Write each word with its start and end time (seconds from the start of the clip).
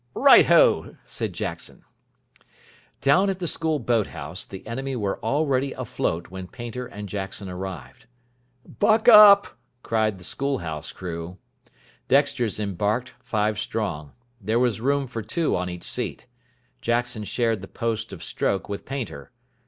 "Right 0.15 0.47
ho," 0.47 0.95
said 1.05 1.31
Jackson. 1.31 1.83
Down 3.01 3.29
at 3.29 3.37
the 3.37 3.45
School 3.45 3.77
boat 3.77 4.07
house 4.07 4.45
the 4.45 4.65
enemy 4.65 4.95
were 4.95 5.19
already 5.23 5.73
afloat 5.73 6.31
when 6.31 6.47
Painter 6.47 6.87
and 6.87 7.07
Jackson 7.07 7.47
arrived. 7.47 8.07
"Buck 8.67 9.07
up," 9.07 9.59
cried 9.83 10.17
the 10.17 10.23
School 10.23 10.57
House 10.57 10.91
crew. 10.91 11.37
Dexter's 12.07 12.59
embarked, 12.59 13.13
five 13.19 13.59
strong. 13.59 14.13
There 14.41 14.57
was 14.57 14.81
room 14.81 15.05
for 15.05 15.21
two 15.21 15.55
on 15.55 15.69
each 15.69 15.83
seat. 15.83 16.25
Jackson 16.81 17.23
shared 17.23 17.61
the 17.61 17.67
post 17.67 18.11
of 18.11 18.23
stroke 18.23 18.67
with 18.67 18.85
Painter. 18.85 19.31